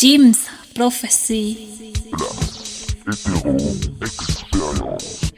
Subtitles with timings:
[0.00, 1.58] Jim's Prophecy.
[3.06, 3.54] Hétéro
[4.00, 5.30] expérience.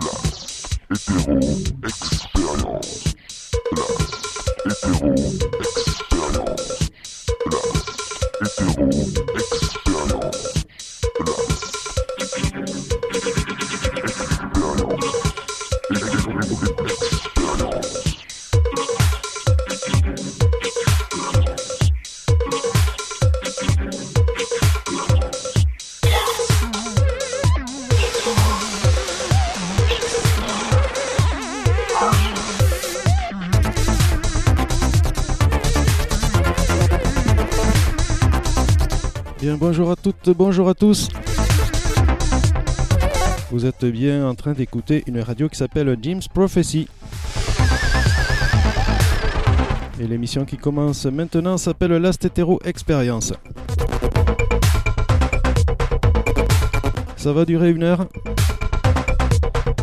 [0.00, 1.38] La hétéro
[1.84, 3.04] expérience.
[3.76, 3.84] La
[4.72, 5.12] hétéro
[5.60, 6.88] expérience.
[7.50, 7.58] La
[8.46, 9.27] hétéro
[39.58, 41.08] bonjour à toutes, bonjour à tous.
[43.50, 46.88] Vous êtes bien en train d'écouter une radio qui s'appelle Jim's Prophecy.
[50.00, 53.32] Et l'émission qui commence maintenant s'appelle Last Hetero Experience.
[57.16, 58.06] Ça va durer une heure.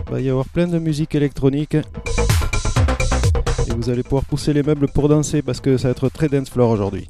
[0.07, 1.75] Il va y avoir plein de musique électronique.
[1.75, 6.29] Et vous allez pouvoir pousser les meubles pour danser parce que ça va être très
[6.29, 7.09] dance floor aujourd'hui.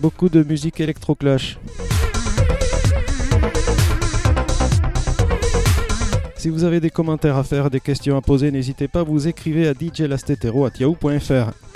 [0.00, 1.58] Beaucoup de musique électroclash.
[6.36, 9.68] Si vous avez des commentaires à faire, des questions à poser, n'hésitez pas, vous écrivez
[9.68, 11.75] à djlastetero.yahoo.fr.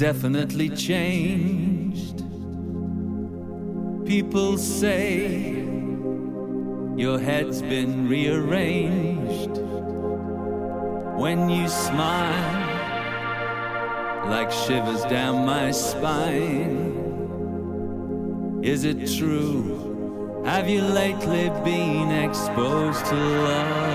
[0.00, 2.24] definitely changed.
[4.06, 5.62] People say
[6.96, 9.58] your head's been rearranged
[11.20, 12.66] when you smile
[14.30, 16.80] like shivers down my spine.
[18.62, 20.42] Is it true?
[20.46, 23.89] Have you lately been exposed to love?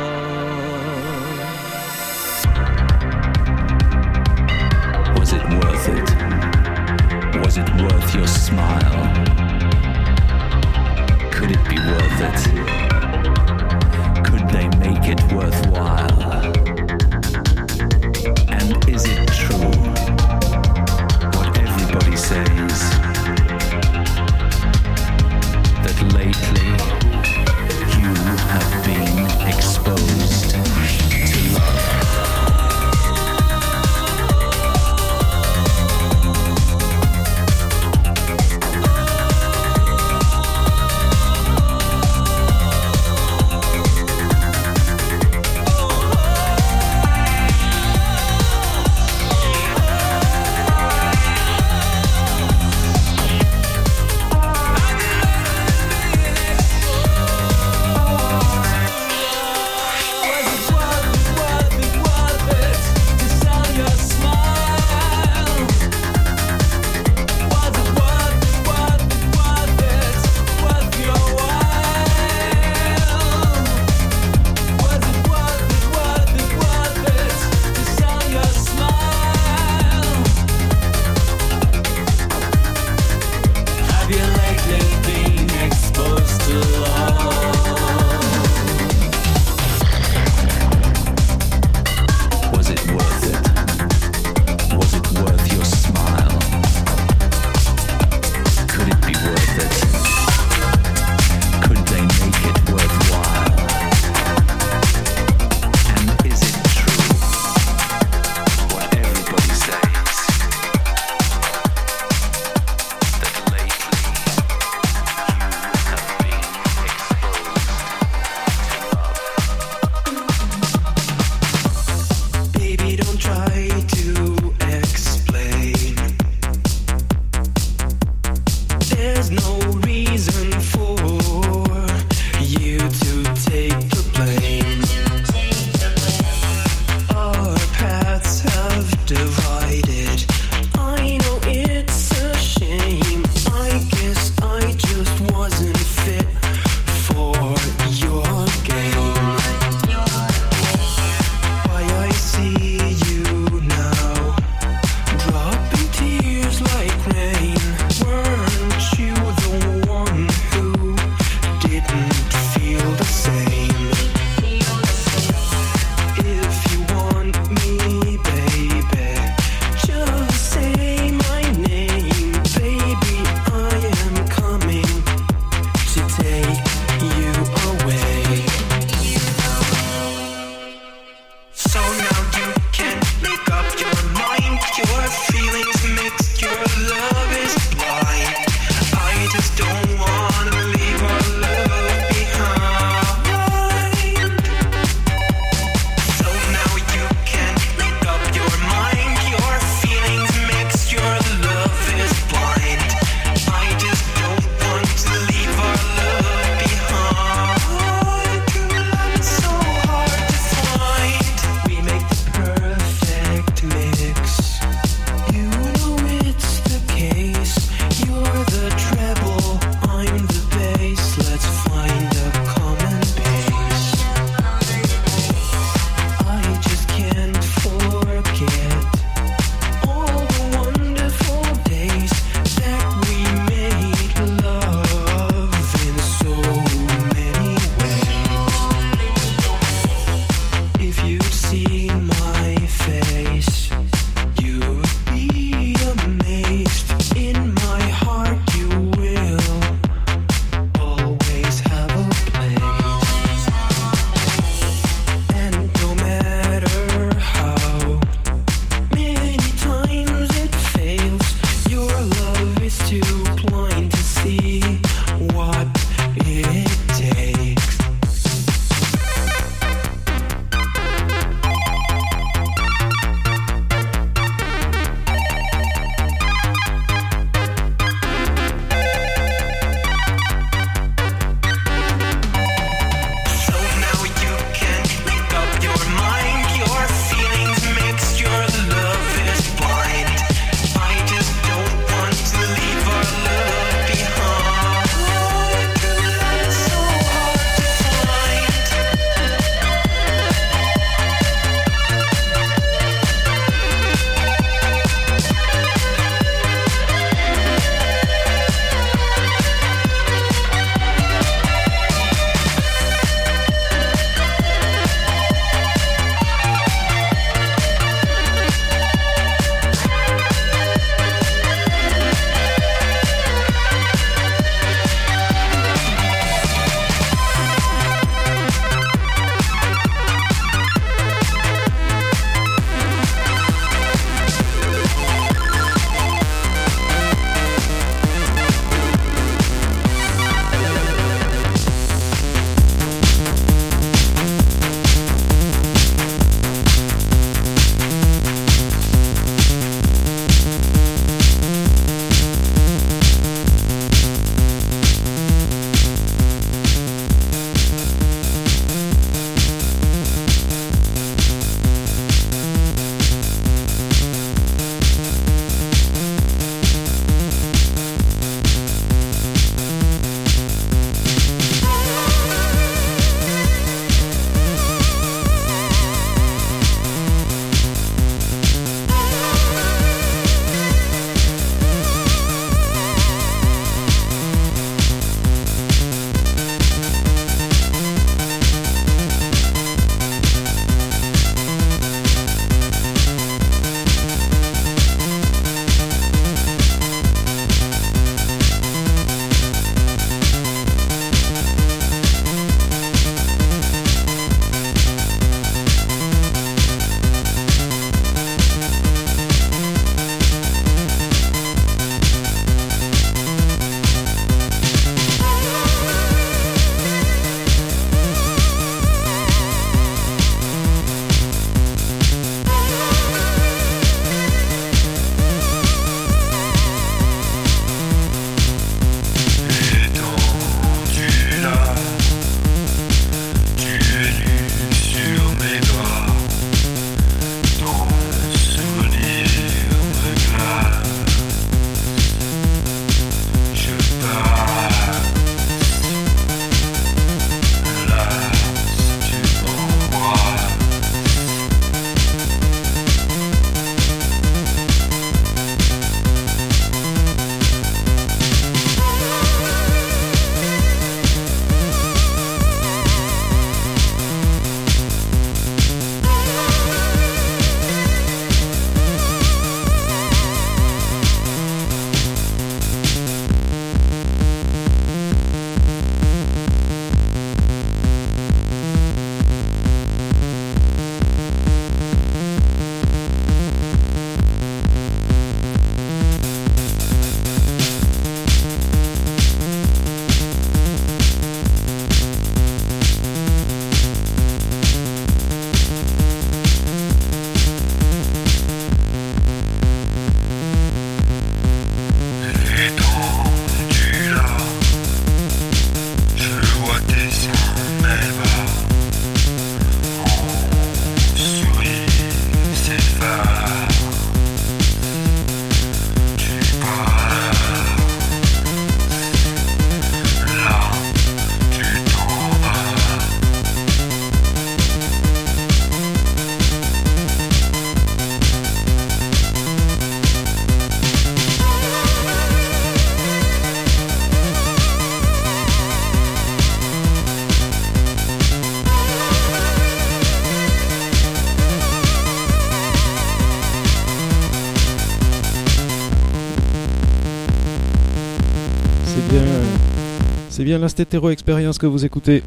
[550.36, 552.22] C'est bien la Stétéro Expérience que vous écoutez.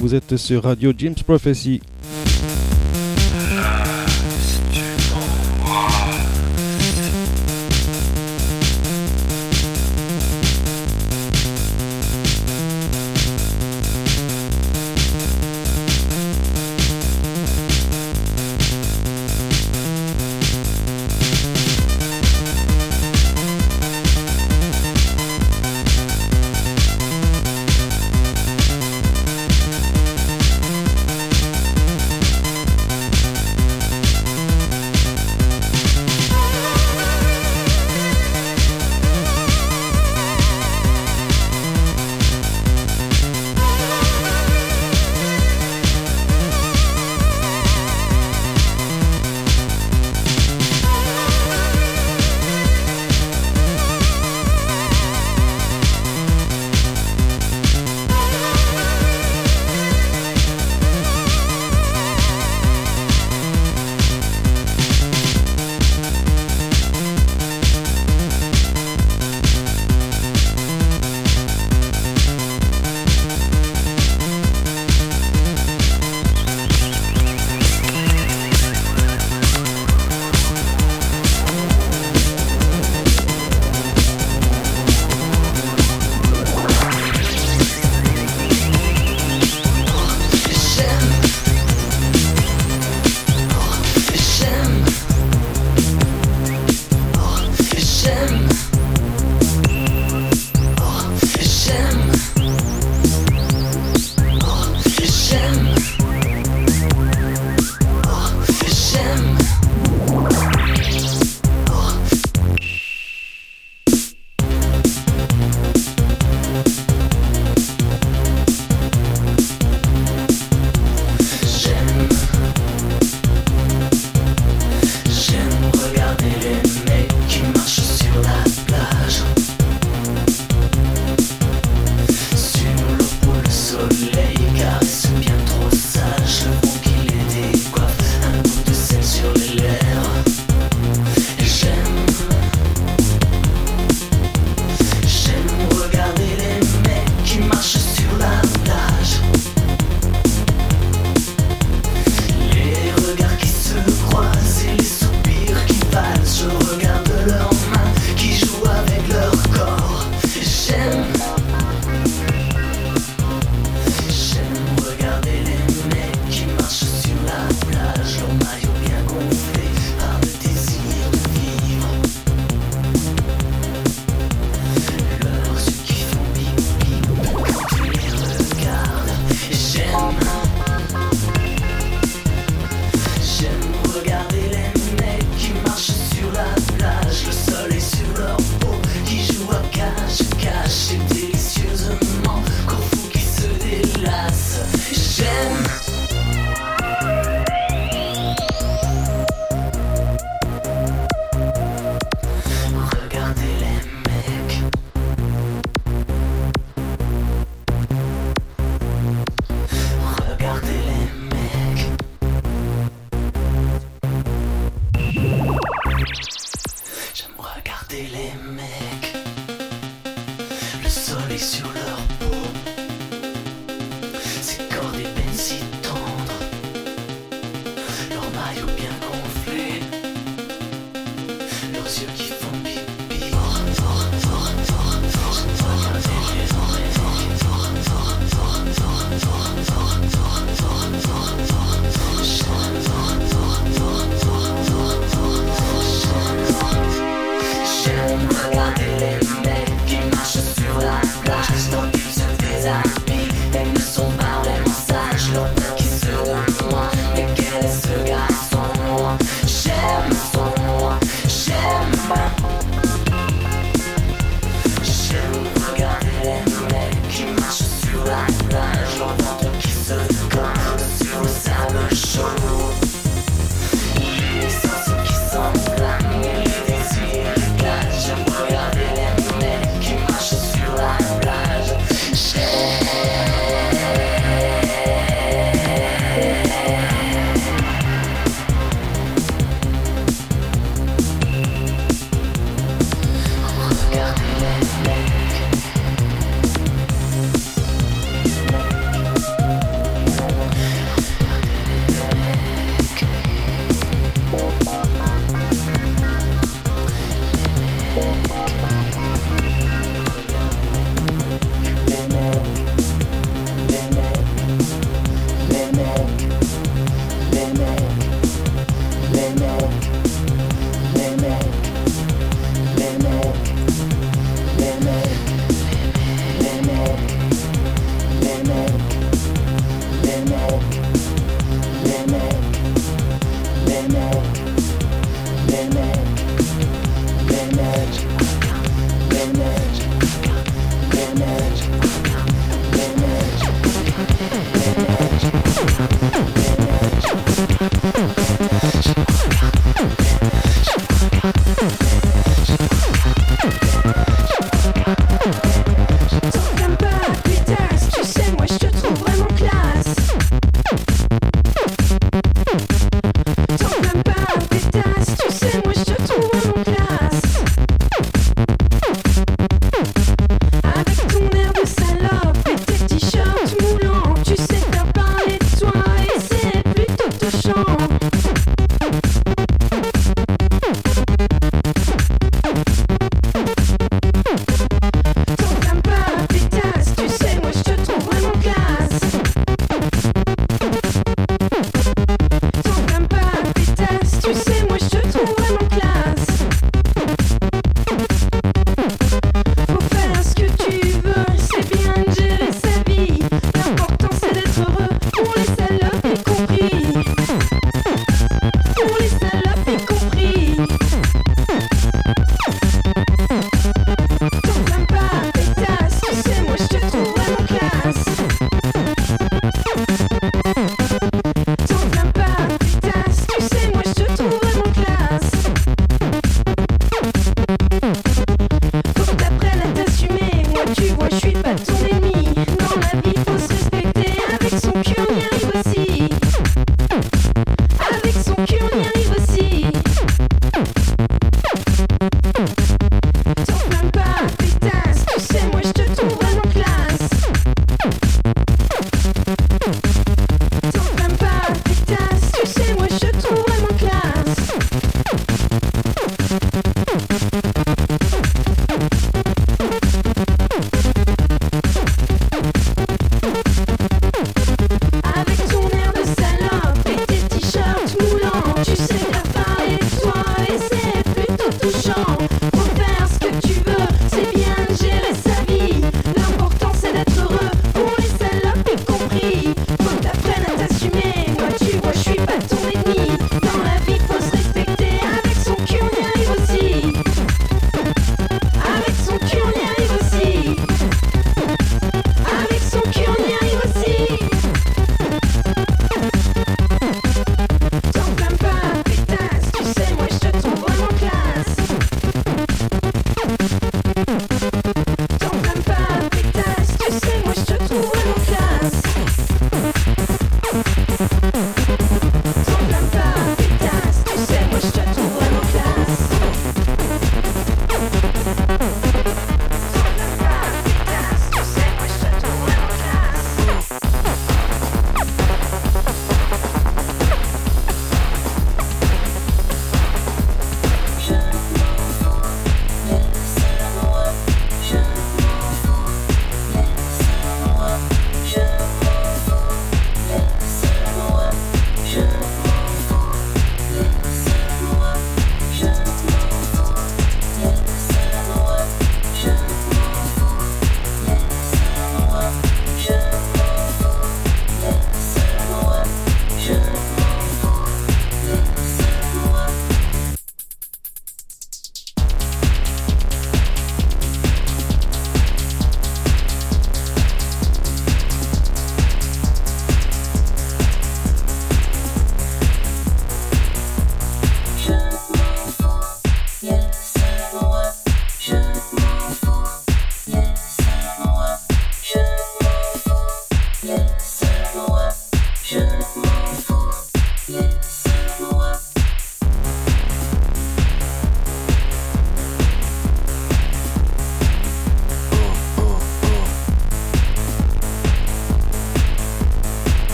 [0.00, 1.80] Vous êtes sur Radio James Prophecy.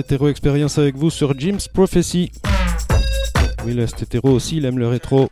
[0.00, 2.32] Stétéro Expérience avec vous sur Jim's Prophecy.
[3.66, 3.84] Oui, le
[4.30, 5.24] aussi, il aime le rétro.
[5.24, 5.28] Up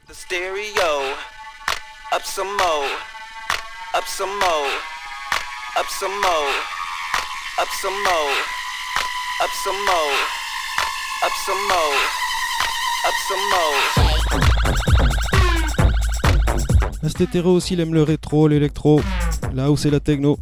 [17.47, 19.01] aussi, il aime le rétro, l'électro,
[19.55, 20.39] là où c'est la techno.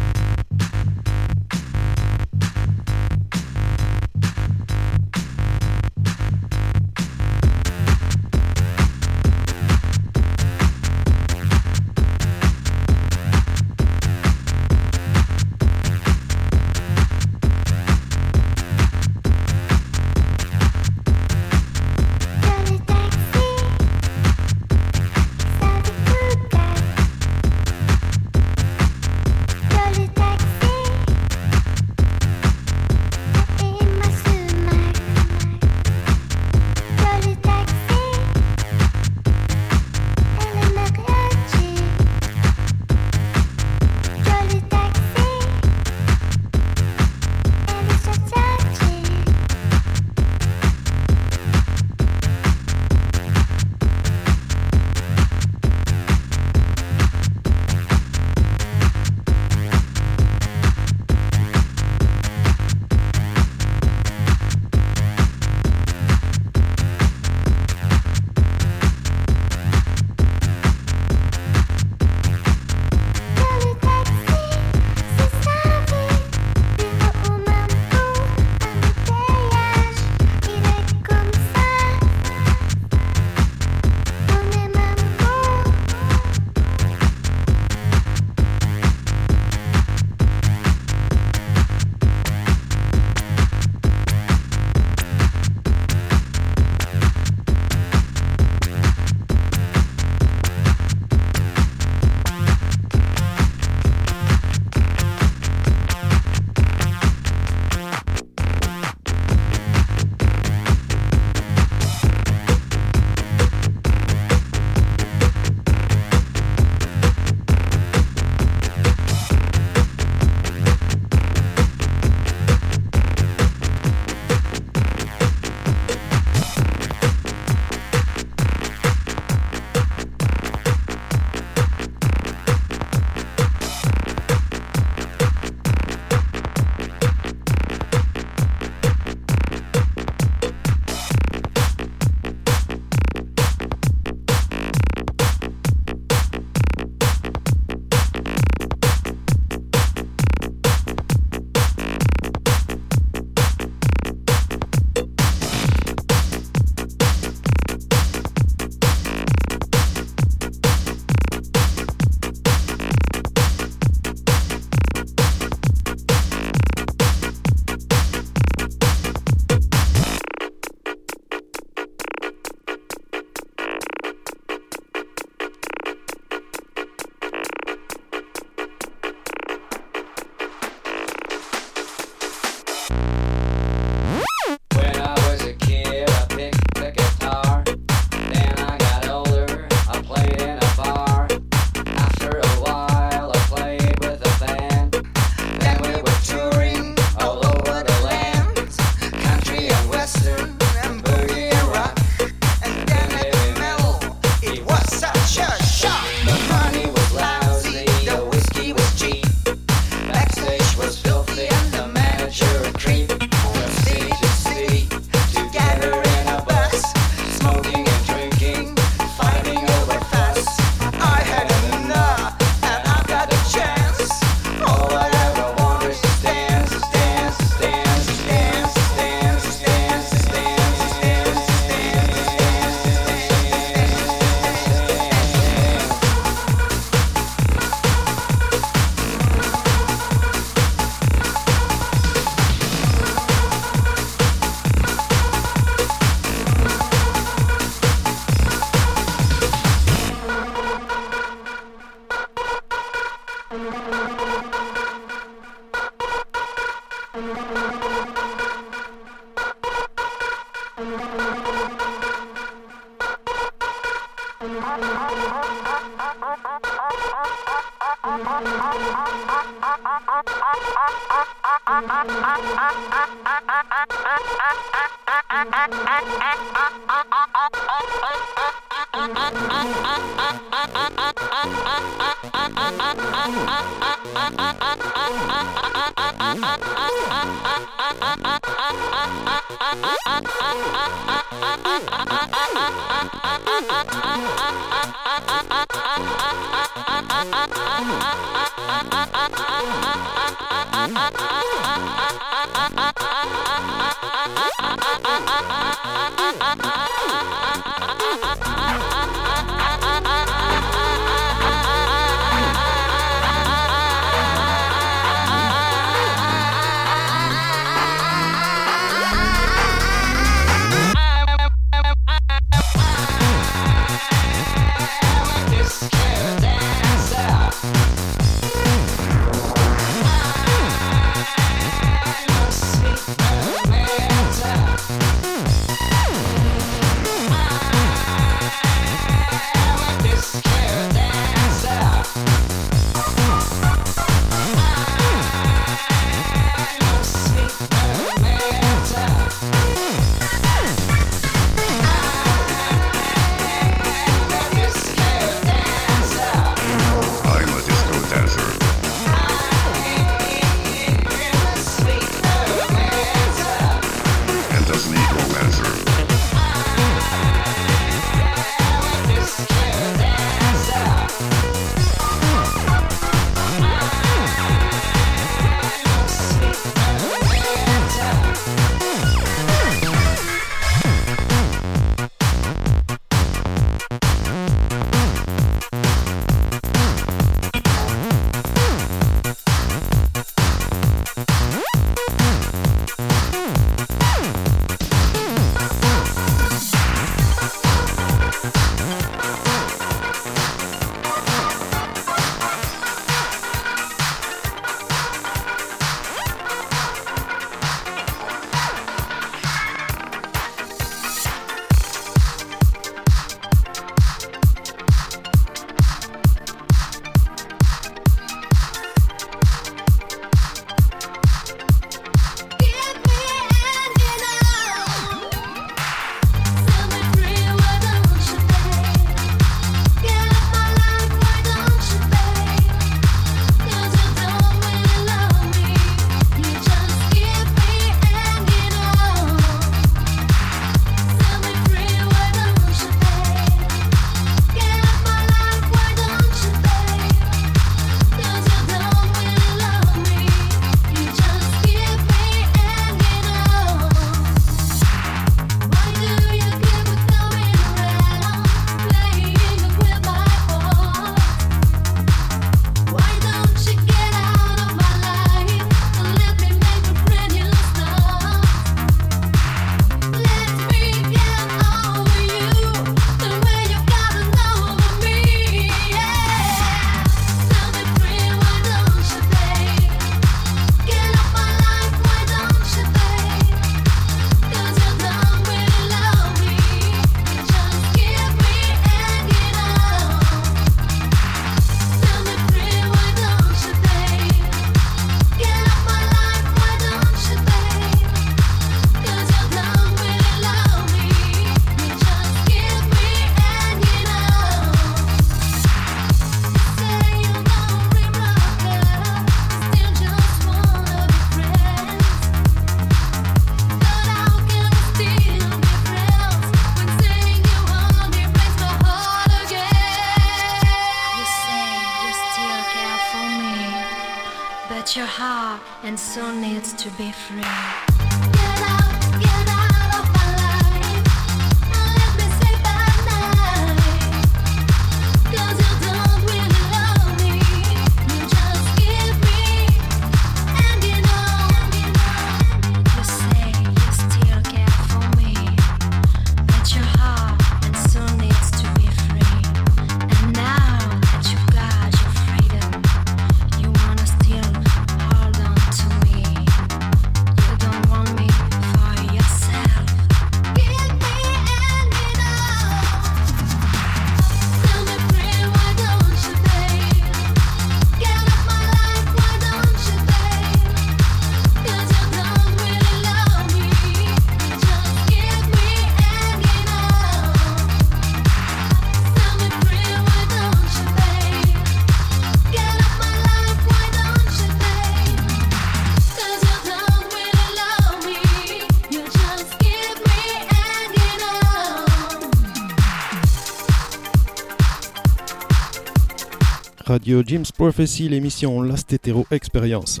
[596.90, 600.00] Radio Jim's Prophecy, l'émission Last Hetero Experience.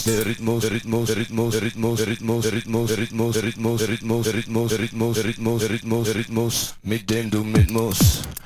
[0.00, 6.14] Clases de ritmos, ritmos, ritmos, ritmos, ritmos, ritmos, ritmos, ritmos, ritmos, ritmos, ritmos, ritmos, ritmos,
[6.14, 7.98] ritmos, metiendo ritmos.
[7.98, 8.39] Clases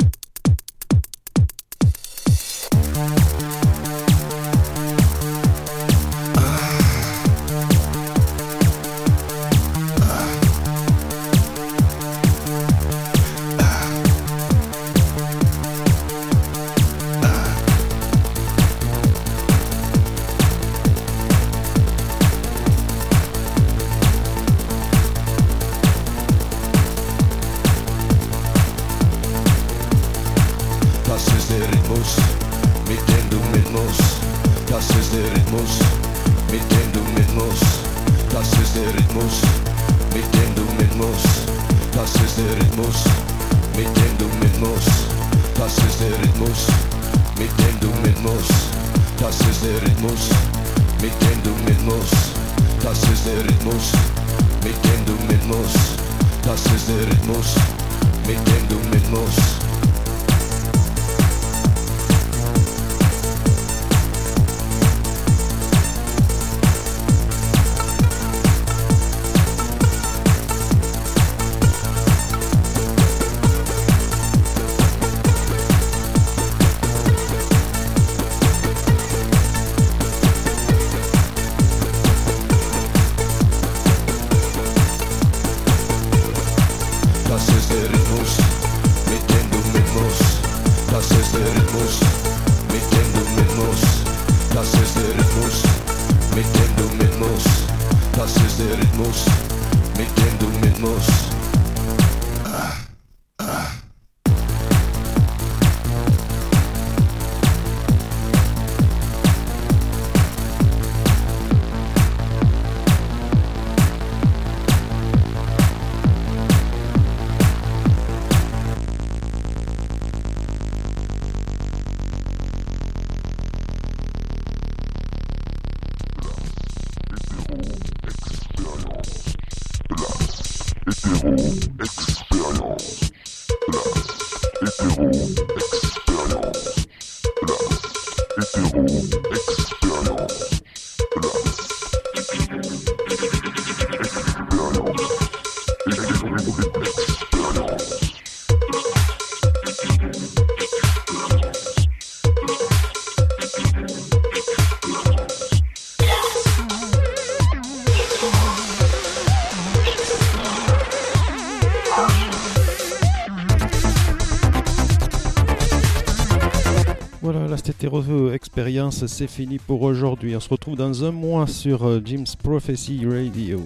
[167.65, 170.37] Voilà, la Stétéro Expérience, c'est fini pour aujourd'hui.
[170.37, 173.63] On se retrouve dans un mois sur euh, Jim's Prophecy Radio.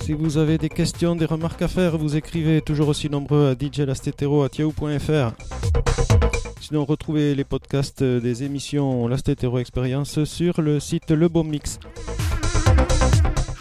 [0.00, 3.54] Si vous avez des questions, des remarques à faire, vous écrivez toujours aussi nombreux à
[3.58, 5.32] djlastetero.yahoo.fr.
[6.60, 11.78] Sinon, retrouvez les podcasts des émissions Lastetero Experience sur le site Le Mix.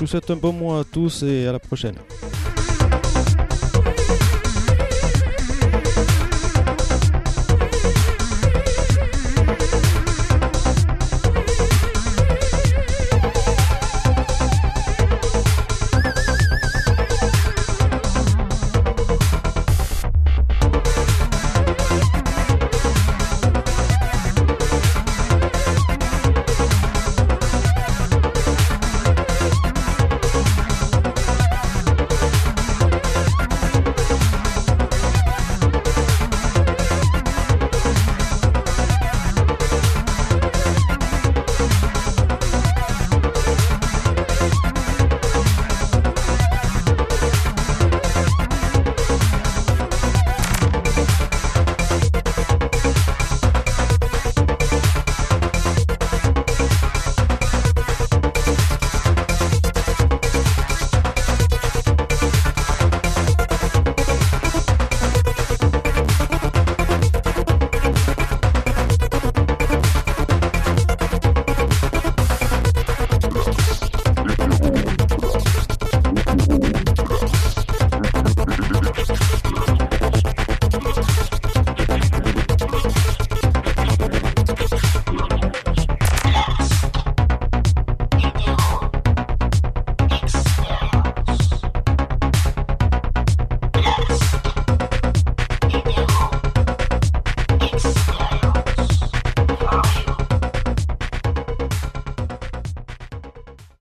[0.02, 1.94] Je vous souhaite un bon mois à tous et à la prochaine.